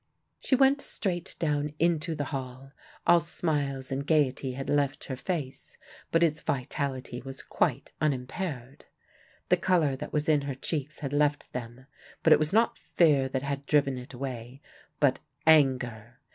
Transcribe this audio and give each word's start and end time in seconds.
She 0.39 0.55
went 0.55 0.81
straight 0.81 1.35
down 1.37 1.75
into 1.77 2.15
the 2.15 2.23
hall: 2.33 2.71
all 3.05 3.19
smiles 3.19 3.91
and 3.91 4.03
gaiety 4.07 4.53
had 4.53 4.67
left 4.67 5.03
her 5.03 5.15
face, 5.15 5.77
but 6.11 6.23
its 6.23 6.41
vitality 6.41 7.21
was 7.21 7.43
quite 7.43 7.91
unimpaired. 8.01 8.85
The 9.49 9.57
color 9.57 9.95
that 9.97 10.11
was 10.11 10.27
in 10.27 10.41
her 10.41 10.55
cheeks 10.55 11.01
had 11.01 11.13
left 11.13 11.53
them, 11.53 11.85
but 12.23 12.33
it 12.33 12.39
was 12.39 12.51
not 12.51 12.79
fear 12.79 13.29
that 13.29 13.43
had 13.43 13.67
driven 13.67 13.95
it 13.99 14.11
away, 14.11 14.59
but 14.99 15.19
anger. 15.45 16.17